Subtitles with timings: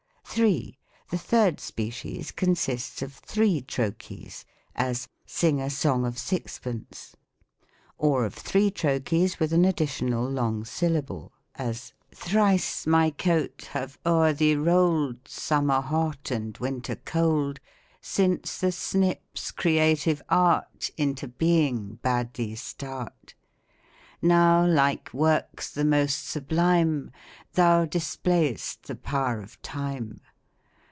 [0.33, 0.77] 3.
[1.09, 4.45] The third species consists of three trochees:
[4.77, 7.17] as, "Sing a song of sixpence.
[7.97, 12.29] Or of three trochees, with an additional long syllable; as, (PROSODY.
[12.31, 17.59] 1 28 Thrice my coat, have o'er thee roll'd, Summer hot and winter cold,
[17.99, 23.35] Since the Snip's creative art Into being bade thee start;
[24.23, 27.09] Now like works the most sublime,
[27.55, 30.21] Thou display'st the power of time.